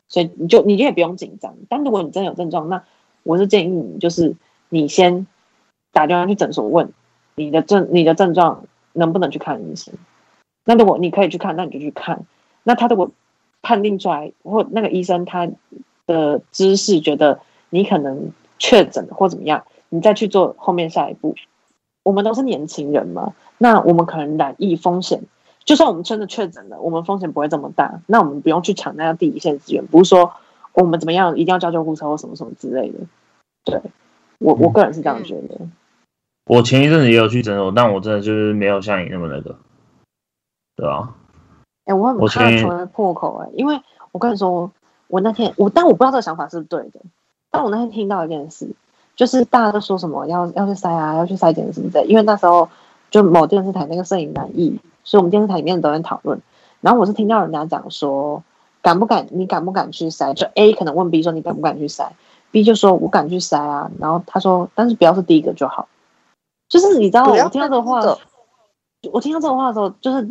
[0.07, 1.55] 所以你就你也不用紧张。
[1.69, 2.83] 但如果你真的有症状，那
[3.23, 4.35] 我是建议你就是
[4.69, 5.27] 你先
[5.91, 6.91] 打电话去诊所问
[7.35, 8.65] 你的症你的症状。
[8.91, 9.93] 能不能去看医生？
[10.65, 12.25] 那如果你可以去看，那你就去看。
[12.63, 13.11] 那他如果
[13.61, 15.47] 判定出来，或那个医生他
[16.07, 21.35] 的知识觉得你可能确诊或怎么样，你再去做后面下一步。
[22.03, 25.21] 我们都是年轻人嘛，那我们可能染疫风险，
[25.63, 28.01] 就算我们真的确诊了，我们风险不会这么大。
[28.07, 30.33] 那我们不用去抢那样第一线资源，不是说
[30.79, 32.99] 我们怎么样一定要叫救护车或什么什么之类的。
[33.65, 33.81] 对
[34.39, 35.59] 我我个人是这样觉得。
[36.45, 39.55] 我前一阵子也有去诊所，但我真的就是没有像你那么那个，
[40.75, 41.13] 对吧？
[41.85, 43.79] 哎，我很怕成为破口哎，因为
[44.11, 44.71] 我跟你说，
[45.07, 46.99] 我那天我，但我不知道这个想法是不是对的。
[47.51, 48.67] 但我那天听到一件事，
[49.15, 52.03] 就是大家都说什么要要去筛啊，要去筛检什么的。
[52.05, 52.69] 因为那时候
[53.11, 56.39] 就某电视台那个摄影难艺，所以我们电视台里面都在讨论。
[56.81, 58.43] 然后我是听到人家讲说，
[58.81, 59.27] 敢不敢？
[59.31, 60.33] 你敢不敢去塞？
[60.33, 62.13] 就 A 可能问 B 说你敢不敢去塞
[62.51, 63.91] ？B 就说我敢去塞啊。
[63.99, 65.87] 然后他说，但是不要是第一个就好。
[66.67, 68.01] 就是你知道，我听到这个话，
[69.11, 70.29] 我听到这个话的时候，就是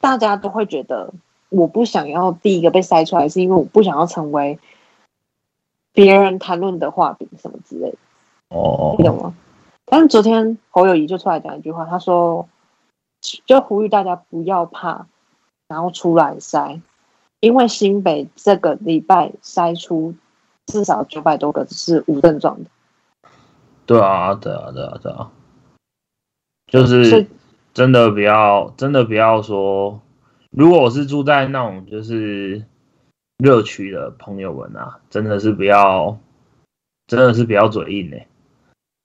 [0.00, 1.12] 大家都会觉得
[1.50, 4.58] 我不想要第一个被塞出来，是因为我不想要成为
[5.92, 7.98] 别人谈论的画饼什么之类的。
[8.48, 9.34] 哦，你懂吗？
[9.84, 12.48] 但是昨天侯友谊就出来讲一句话，他说，
[13.46, 15.06] 就呼吁大家不要怕，
[15.66, 16.80] 然后出来筛，
[17.40, 20.14] 因为新北这个礼拜筛出
[20.66, 22.70] 至少九百多个是无症状的。
[23.86, 25.30] 对啊，对啊，对啊，对啊，
[26.66, 27.26] 就是
[27.72, 30.02] 真的不要，真的不要说，
[30.50, 32.64] 如果我是住在那种就是
[33.38, 36.18] 热区的朋友们啊，真的是不要，
[37.06, 38.26] 真的是不要嘴硬哎。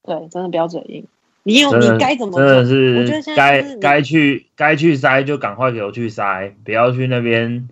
[0.04, 1.08] 对，真的不要嘴硬。
[1.44, 2.38] 你有你该怎么？
[2.38, 7.70] 真的是该该去该去塞就赶快给我去塞，不要去那边，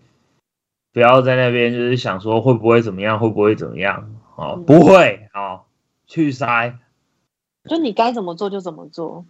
[0.94, 4.10] 不要在那边就是想说会不会怎么样，会不会怎么样？
[4.36, 5.62] 哦，不会，哦
[6.08, 6.78] 去塞。
[7.70, 9.26] 就你该怎么做就怎么做，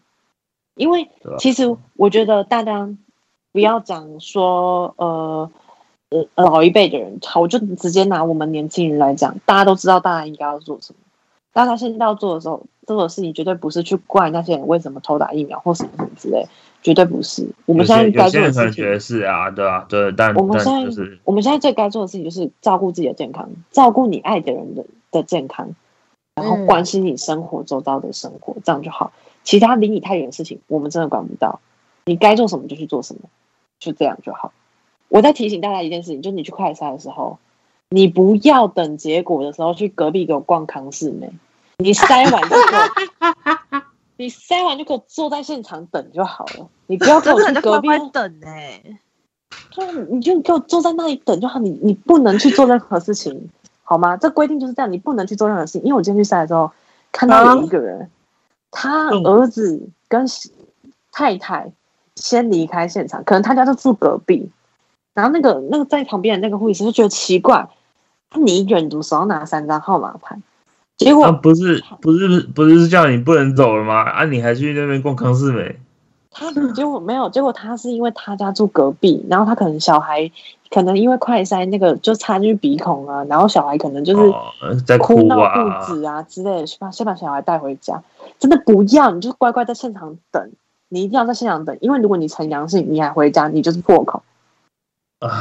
[0.75, 2.89] 因为其实我觉得大家
[3.51, 5.51] 不要讲说呃
[6.09, 10.99] 呃老一辈的人，好，我就直接拿我们年轻人来讲，大家都知道大家应该要做什么。
[11.53, 16.47] 当他现在要做的时候，这个事情绝对不是去怪那些人为什么偷打疫苗或什么什么之类，
[16.81, 17.47] 绝对不是。
[17.65, 25.75] 我们现在该做的事情是啊，对啊，对，但我们现在我们现在最该做的事情就是照顾自己的健康，照顾你爱的人的的健康，
[26.35, 29.11] 然后关心你生活周遭的生活，这样就好。
[29.43, 31.59] 其他离你太远的事情，我们真的管不到。
[32.05, 33.21] 你该做什么就去做什么，
[33.79, 34.51] 就这样就好。
[35.09, 37.39] 我在提醒大家一件事情，就是你去快筛的时候。
[37.93, 41.29] 你不要等结果的时候去隔壁给我逛康世美，
[41.79, 42.77] 你塞完就够，
[44.21, 46.69] 你塞完就给我坐在现场等就好了。
[46.85, 48.79] 你不要 跟我去隔壁等哎，
[49.71, 51.57] 对，你就给我坐在那里等就好。
[51.57, 53.49] 你你不能去做任何事情，
[53.83, 54.15] 好吗？
[54.15, 55.81] 这规定就是这样，你不能去做任何事情。
[55.81, 56.71] 因为我今天去塞的时候，
[57.11, 58.11] 看到有一个人，
[58.69, 60.23] 他儿子跟
[61.11, 61.71] 太太
[62.15, 64.51] 先离开现场，可能他家就住隔壁，
[65.15, 67.67] 然后那个那个在旁边的那个护士就觉得奇怪。
[68.35, 70.39] 你一个人读，手上拿三张号码牌，
[70.97, 74.01] 结果不是不是不是叫你不能走了吗？
[74.01, 75.79] 啊，你还去那边逛康世美？
[76.29, 80.31] 他结果没有，结果他是因为他家住隔壁，然后他可能小孩
[80.69, 88.01] 可能因为快塞那个就插进鼻孔啊，然后小孩可能就是在哭闹肚子啊之类的，先把先把小孩带回家。
[88.39, 90.51] 真的不要，你就乖乖在现场等，
[90.87, 94.23] 你一定要在现场等，因为如果你呈阳性，你还回家，你就是破口。
[95.19, 95.35] 哎呀。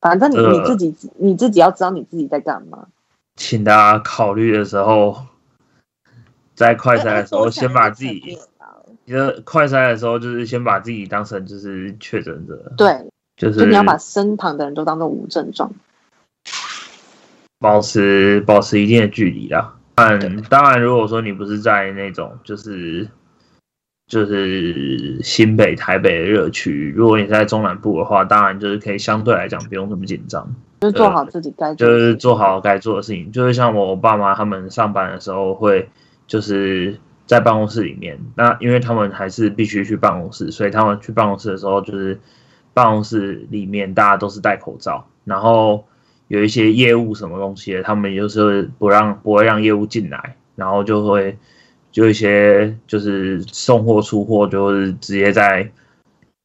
[0.00, 2.86] 反正你自己你自己要知道你自己在干嘛。
[3.36, 5.26] 请大家考虑的时候，
[6.54, 8.38] 在快筛的时候，先把自己，
[9.04, 12.72] 你的快筛的时候，就是先把自己当成就是确诊者。
[12.76, 15.72] 对，就是你要把身旁的人都当做无症状，
[17.58, 19.76] 保持保持一定的距离啦。
[19.96, 23.08] 嗯，当然，如果说你不是在那种就是。
[24.10, 26.92] 就是新北、台北的热区。
[26.96, 33.30] 如果你在中南部的话，当然就是可以相对来讲不用那么紧张，就是做好自己该，就是做好该做的事情。
[33.30, 35.88] 就是像我爸妈他们上班的时候，会
[36.26, 38.18] 就是在办公室里面。
[38.34, 42.18] 那因为他们还是必须去办公室，所以他们去办公室的时候，就是
[42.74, 45.06] 办公室里面大家都是戴口罩。
[45.24, 45.84] 然后
[46.26, 51.38] 有一些业务什么东西的，他们就是不让不会让业务进来，然后就会。
[51.92, 55.70] 就一些就是送货出货，就是直接在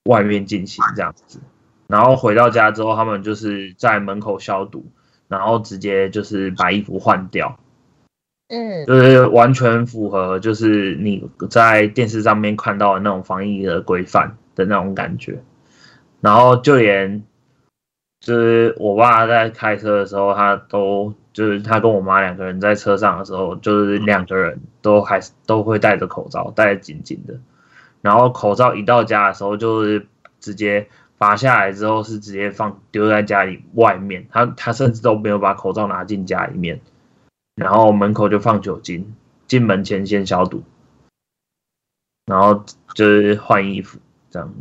[0.10, 1.39] 外面进行这样子，
[1.88, 4.84] 然后回到家之后，他们就是在门口消毒，
[5.27, 7.60] 然后直接就是把衣服换掉，
[8.47, 15.43] 嗯，就是完全符合就是你在电视上面看到的那种防疫的规范的那种感觉，
[16.21, 17.23] 然后就连
[18.19, 21.13] 就是我爸在开车的时候，他都。
[21.36, 27.38] 就是他跟我妈两个人在车上的时候，就是两个人都还是都会戴着口罩，戴得紧紧的。
[28.02, 30.08] 然后口罩一到家的时候，就是
[30.39, 34.28] 直接拔下来之后是直接放丢在家里外面。
[34.32, 36.80] 他他甚至都没有把口罩拿进家里面，
[37.56, 39.13] 然后门口就放酒精，
[39.45, 40.63] 进门前先消毒，
[42.28, 44.00] 然后就是换衣服
[44.32, 44.56] 这样子。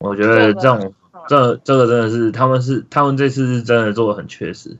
[0.00, 0.92] 我觉得这种
[1.26, 4.76] 这这个真的是他们是他们这次是真的做的很确实。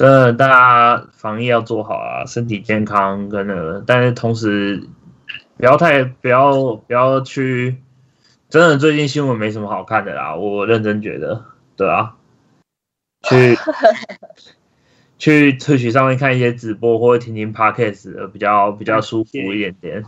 [0.00, 4.82] 真的，大家防疫要做好啊，身体健康跟那个，但是同时
[5.58, 7.76] 不要太不要不要去，
[8.48, 11.44] 真的最近新闻没什么好看的啦，我认真觉得，
[11.76, 12.14] 对啊，
[13.28, 13.58] 去
[15.20, 20.04] 去特许上面看一些直播或者听听 podcast 比较比较舒服一点点，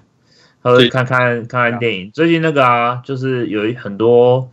[0.62, 2.10] 或者看看看看电影。
[2.12, 4.50] 最近那个啊，就是有很多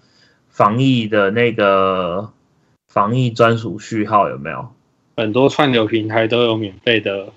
[0.50, 2.34] 防疫的那个
[2.90, 4.74] 防疫专属序号有没有？
[5.20, 7.28] 很多串流平台都有免费的，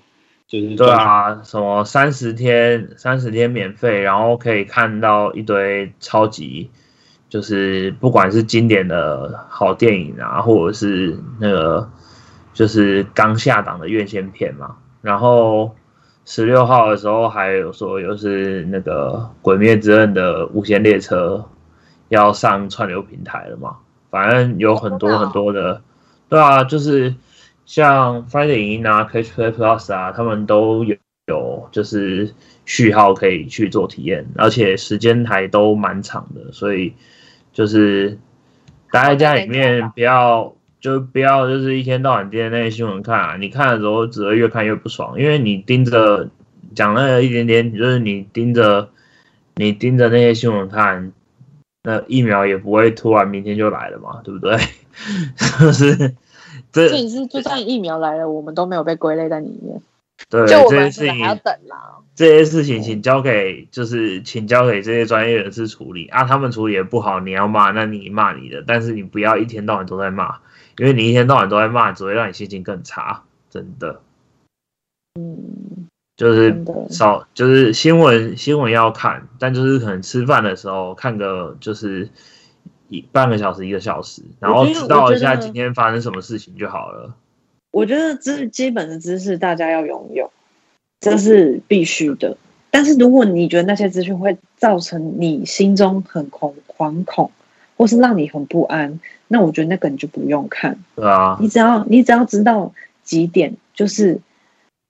[0.47, 6.69] 就是对啊，什么三十天三十天免费，然后可以看到一堆超级，
[7.27, 11.89] 就是不管是经典的好电影啊，或者是那个
[12.53, 14.77] 就是刚下档的院线片嘛。
[15.01, 15.75] 然后
[16.25, 21.43] 十六号的时候还有说，又是那个《鬼灭之刃》的无限列车
[22.07, 23.75] 要上串流平台了嘛。
[24.09, 25.81] 反正有很多很多的，
[26.29, 27.13] 对啊，就是。
[27.65, 30.95] 像 Friday 影音啊，Catch Play Plus 啊，他们都有
[31.27, 32.33] 有就是
[32.65, 36.93] 序号可以去做体验，而且时间还都蛮长的，所以
[37.53, 38.19] 就是
[38.91, 43.37] 待在家里面不要就不要就是一天到晚盯着那些新闻看啊！
[43.37, 46.29] 你看的时候只会越看越不爽，因为你盯着
[46.75, 48.89] 讲了一点点，就是你盯着
[49.55, 51.13] 你盯着那些新闻看，
[51.83, 54.57] 那疫苗也不会突然明天就来了嘛，对不对？
[55.59, 56.15] 就是。
[56.73, 59.79] 这也是，就算疫苗来了，我们都没有被归类在里面。
[60.29, 61.99] 对，就我们现在还要等啦。
[62.15, 66.23] 这些事情，请交给就是请交给这些专业人士处理啊。
[66.23, 70.39] 他们处理也不好，你要骂，那你骂你的，但是你不要一天到晚都在骂，
[70.77, 73.23] 因为你一天到晚都在骂，只会让你心情更差。
[73.51, 74.01] 真的，
[75.19, 82.09] 嗯，就是少，就是新闻新闻要看，但就是可能吃饭的时候看个就是。
[83.11, 87.15] 半个小时一个小时，然后知道一下今天发生什么事情就好了。
[87.71, 90.31] 我觉得知基本的知识大家要拥有，
[90.99, 92.37] 这是必须的。
[92.69, 97.31] 但是如果你觉得那些资讯会造成你心中很恐惶恐，
[97.77, 100.77] 或是让你很不安，那我觉得那个你就不用看。
[100.95, 102.73] 对啊，你只要你只要知道
[103.03, 104.19] 几点，就是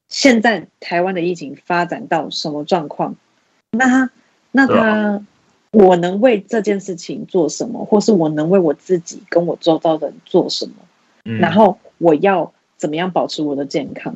[0.09, 3.15] 现在台湾的疫情发展到什么状况，
[3.71, 4.09] 那他
[4.51, 5.25] 那他。
[5.73, 10.73] 我能为这件事情做什么，或是我能为我自己跟我周遭的人做什么？
[11.25, 14.13] 嗯，然后我要怎么样保持我的健康？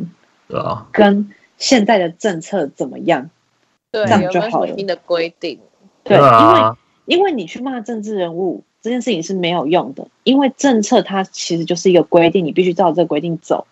[0.47, 3.31] 对啊，跟现在的政策怎么样？
[3.91, 4.77] 对，这样就好了。
[4.77, 5.59] 新的规定，
[6.03, 13.65] 对，因为因为你去骂政治人物这件事情是没有用的，因为政策它其实就是一个规定，你必须照这个规定走。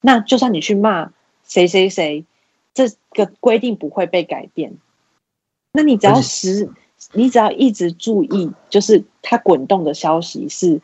[0.00, 1.10] 那就算你去骂
[1.44, 2.24] 谁谁谁，
[2.72, 4.74] 这个规定不会被改变。
[5.72, 6.70] 那你只要实。
[7.12, 10.80] 你只要一直注意，就是它滚动的消息是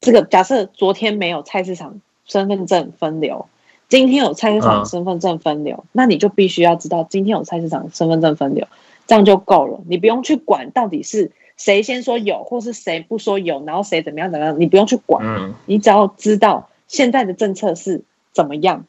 [0.00, 0.22] 这个。
[0.22, 3.48] 假设昨天没有菜市场身份证分流，
[3.88, 8.68] 今天有菜市场身份证分流，那你就必须要知道今天有菜市场身份证分流，
[9.06, 9.80] 这样就够了。
[9.88, 15.52] 你不用去管到底是谁先说有，或是谁不说有，然后谁怎么样怎么样，你不用去管。
[15.66, 18.86] 你只要知道现在的政策是怎么样。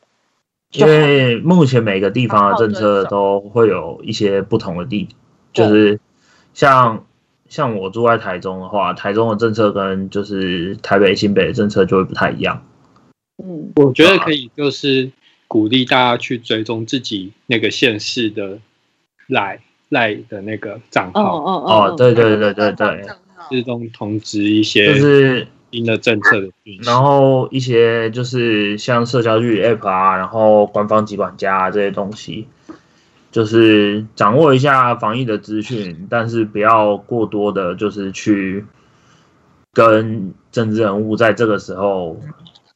[0.71, 5.09] 因为目前每个地方的政策都会有一些不同的地，
[5.51, 5.99] 就是。
[6.55, 7.05] 像
[7.47, 12.65] 像我住在台中的话，台中的政策跟就是台北新北的政策就会不太一样。
[13.43, 15.11] 嗯，我觉得可以就是
[15.47, 18.57] 鼓励大家去追踪自己那个县市的
[19.27, 21.37] 赖赖的那个账号。
[21.37, 23.05] 哦哦哦，对对对对对，
[23.49, 26.49] 自动通知一些就是新的政策的
[26.83, 32.47] 然后一些就是像社交距离 App 啊，然后官方集管家啊这些东西。
[33.35, 38.65] 就是掌握一下防疫的资讯，但是不要过多的，就是去
[39.73, 42.15] 跟政治人物在这个时候，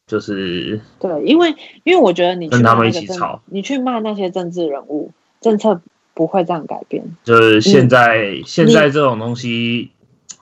[0.06, 1.56] 就是对，因为
[1.86, 5.80] 因为我觉得你跟他们一起吵，你去骂那些政治人物，政策
[6.14, 7.06] 不会这样改变。
[7.24, 9.92] 就是现在现在这种东西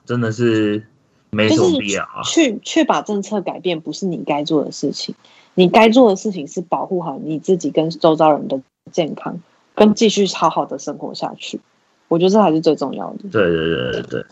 [0.04, 0.84] 真的是
[1.30, 2.24] 没什么必要啊。
[2.24, 5.14] 去去把政策改变，不是你该做的事情，
[5.54, 8.60] 你该做的事情是保护好你自己跟周遭人的
[8.92, 9.40] 健康。
[9.78, 11.62] 跟继续好好的生活下去，
[12.08, 13.30] 我觉得这还是最重要的。
[13.32, 14.26] 对对对对对，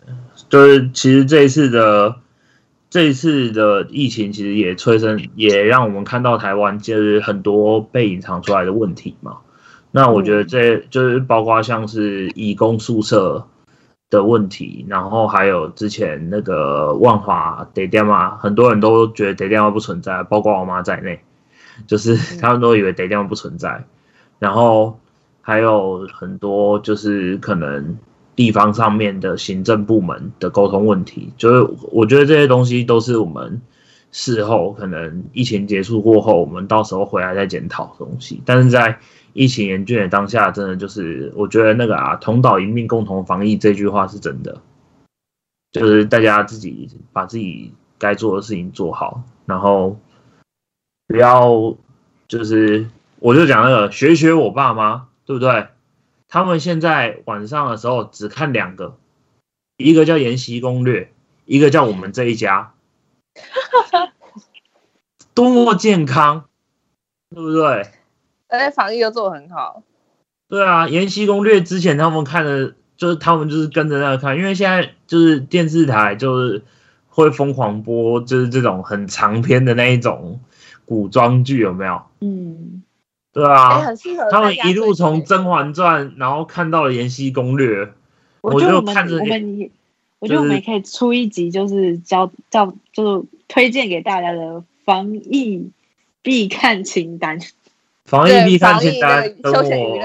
[0.49, 2.15] 就是其实这一次的
[2.89, 9.37] 这一次的疫情，其实也催生，也让我们看到台湾就是很多被隐藏出来的问题嘛。
[9.91, 13.45] 那我觉得这就是包括像是义工宿舍
[14.09, 21.19] 的问题，然后还有之前那个万华得电话，很多人都觉得得电话不存在，包括我妈在内，
[21.85, 23.83] 就是他们都以为得电话不存在，
[24.39, 24.99] 然后。
[25.47, 27.95] 还有很多就是可能
[28.35, 33.61] 地方上面的行政部门的沟通问题，就是我觉得这些东西都是我们
[34.11, 38.41] 事后可能疫情结束过后，我们到时候回来再检讨东西。
[38.43, 38.97] 但是在
[39.33, 44.59] 疫情严峻的当下，真的就是我觉得那个啊，同岛一命共同防疫这句话是真的，
[45.71, 49.99] 就是大家自己把自己该做的事情做好，然后
[51.07, 51.75] 不要
[52.27, 52.87] 就是
[53.19, 55.05] 我就讲那个学学我爸妈。
[55.25, 55.67] 对不对？
[56.27, 58.97] 他们现在晚上的时候只看两个，
[59.77, 61.01] 一个叫《延禧攻略》，
[61.45, 62.73] 一个叫我们这一家，
[65.33, 66.45] 多么健康，
[67.29, 67.89] 对不对？
[68.47, 69.83] 而且防疫又做得很好。
[70.47, 76.63] 对啊，《延禧攻略》之前他们看的，就是他们就是跟着那个看，因为现在就是电视台就是
[77.07, 80.41] 会疯狂播，就是这种很长篇的那一种
[80.85, 82.01] 古装剧，有没有？
[82.19, 82.83] 嗯。
[83.35, 83.81] 对啊，
[84.31, 87.85] 他们一路从《甄嬛传》，然后看到了《延禧攻略》，
[88.39, 89.69] 我就看着我们，
[90.19, 95.69] 我觉得我们可以出一集，就是教教，就是推荐给大家的防疫
[96.21, 97.37] 必看清单。
[98.05, 99.99] 防疫必看清单，等我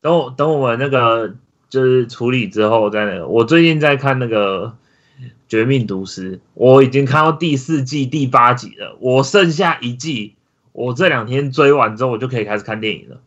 [0.00, 1.36] 等我等我们那个
[1.70, 3.28] 就是处理之后再那个。
[3.28, 4.74] 我最近在看那个
[5.48, 10.34] 《绝命毒师》，我已经看到第四季第八集了，我剩下一季，
[10.72, 13.20] 我这两天追完之后，我就可以开始看电影了。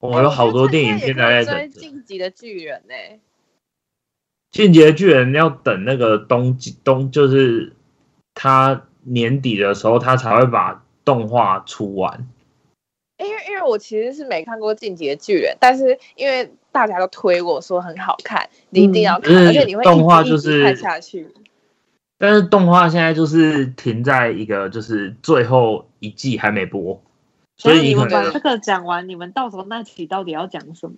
[0.00, 1.70] 我有好多电影现在在等。
[1.70, 2.94] 晋级的巨人呢？
[4.50, 7.74] 进击的巨人要等那个冬季冬，就是
[8.34, 12.28] 他年底的时候，他才会把动画出完。
[13.18, 21.28] 因为因为我其实是没看过进击的巨人，但是因为大家都推我说很好看，你一定要看，而且你会动画就是看下去。
[22.22, 27.02] 但是动画现在就是停在一个就是最后一季还没播。
[27.56, 30.96] 所以你们把这个讲完，你们到时候那期到底要讲什么？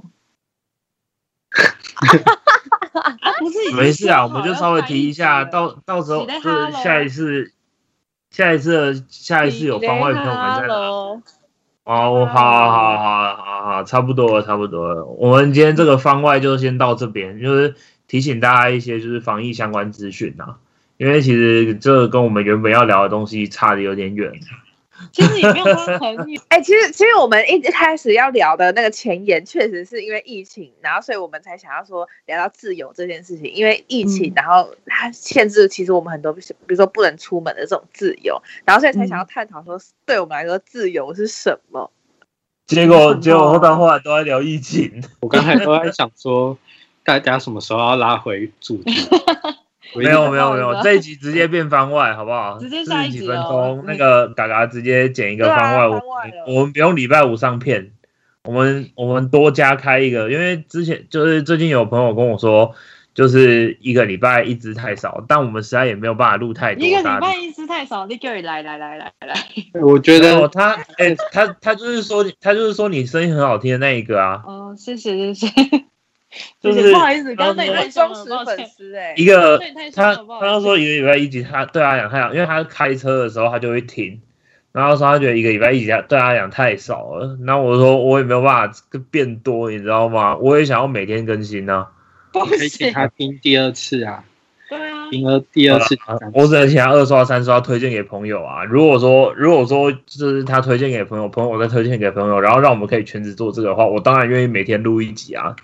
[3.38, 7.52] 不 是没事啊，我们就稍微提一下， 到到时候就是下一次，
[8.30, 10.74] 下一次下一次有番外篇我们再拿。
[11.84, 15.04] 哦，好好好好好好，差不多了，差不多了。
[15.04, 17.76] 我们今天这个番外就先到这边，就是
[18.08, 20.58] 提醒大家一些就是防疫相关资讯啊，
[21.02, 24.32] 因为其实这跟我们原本要聊的东西差的有点远。
[25.10, 26.40] 其实也没有说很远。
[26.46, 33.52] 哎，其实其实我们一开始要聊的那个前言，确实是因为疫情，然后所以我们才想要说聊到自由这件事情。
[33.52, 39.76] 因为疫情，然后它限制其实我们很多，比如说不能出门的这种自由，然后所以才想要探讨说，
[40.06, 41.90] 对我们来说自由是什么。
[42.64, 46.56] 结果结果后到后来都在聊疫情，我刚才都在想说，
[47.02, 48.92] 大家什么时候要拉回主题？
[49.94, 52.58] 没有没有没有，这一集直接变番外，好不好？
[52.58, 56.02] 直接下几分钟，那个嘎嘎直接剪一个番外，我
[56.46, 57.92] 我们不用礼拜五上片，
[58.44, 62.74] 我们我们多加开一个，因为之前就是最近有朋友跟我说，
[63.14, 66.86] 就是一个礼拜一支太少，但我们实在也没有办法录太多。
[66.86, 69.34] 一个礼拜一支太少，你给来来来来来，
[69.82, 74.42] 我觉得他哎他他就是说他就是说你声音很好听的那一个啊。
[74.46, 75.91] 哦，谢谢谢谢。
[76.60, 79.58] 就是不好意思，刚才太忠实粉丝哎，一个
[79.94, 84.20] 他他刚说一个礼拜一集，他对他讲太讲，因为他开车的时候他就会停，
[84.72, 88.80] 然后说他觉得一个礼拜一集对他讲太少了，那我说我也没有办法
[89.10, 90.36] 变多，你知道吗？
[90.36, 91.86] 我也想要每天更新呢，
[92.32, 94.24] 可以请他听第二次啊，
[94.70, 95.98] 对啊，听了第二次，
[96.32, 98.64] 我只能请他二刷三刷推荐给朋友啊。
[98.64, 105.54] 如果说如果说就是他推荐给朋友，朋友再推荐给朋友，然后让我们可以全职做这个的话，我当然愿意每天录一集啊。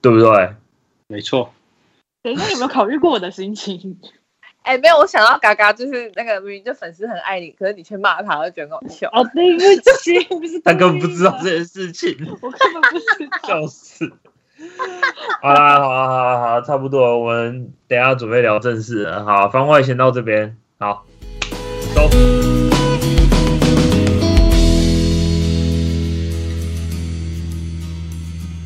[0.00, 0.54] 对不对？
[1.06, 1.52] 没错。
[2.22, 3.98] 等一下，有没有考虑过我的心情？
[4.62, 9.08] 哎，没有，我想到嘎嘎就是那个明明就粉丝很爱你，可是你却骂他，我觉得搞笑。
[9.12, 9.60] 哦，对不
[10.00, 13.38] 起，不是他根本不知道这件事情，我根本不知道。
[13.48, 14.12] 笑死！
[15.40, 19.24] 好啦，好，好，好，差不多，我们等下准备聊正事了。
[19.24, 21.06] 好，番外先到这边，好，
[21.94, 22.57] 走。